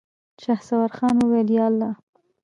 [0.43, 1.91] شهسوار خان وويل: ياالله.